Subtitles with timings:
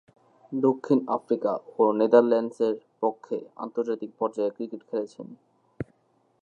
[0.51, 5.27] দক্ষিণ আফ্রিকা ও নেদারল্যান্ডসের পক্ষে আন্তর্জাতিক পর্যায়ে ক্রিকেট খেলছেন।